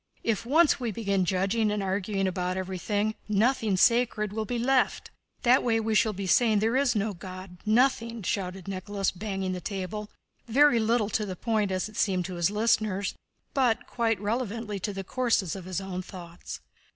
If 0.23 0.47
once 0.47 0.79
we 0.79 0.89
begin 0.91 1.25
judging 1.25 1.69
and 1.71 1.83
arguing 1.83 2.25
about 2.27 2.57
everything, 2.57 3.13
nothing 3.29 3.77
sacred 3.77 4.33
will 4.33 4.45
be 4.45 4.57
left! 4.57 5.11
That 5.43 5.61
way 5.63 5.79
we 5.79 5.93
shall 5.93 6.11
be 6.11 6.25
saying 6.25 6.57
there 6.57 6.75
is 6.75 6.95
no 6.95 7.13
God—nothing!" 7.13 8.23
shouted 8.23 8.67
Nicholas, 8.67 9.11
banging 9.11 9.51
the 9.51 9.61
table—very 9.61 10.79
little 10.79 11.11
to 11.11 11.23
the 11.27 11.35
point 11.35 11.69
as 11.69 11.87
it 11.87 11.97
seemed 11.97 12.25
to 12.25 12.33
his 12.37 12.49
listeners, 12.49 13.13
but 13.53 13.85
quite 13.85 14.19
relevantly 14.19 14.79
to 14.79 14.91
the 14.91 15.03
course 15.03 15.53
of 15.55 15.65
his 15.65 15.79
own 15.79 16.01
thoughts. 16.01 16.61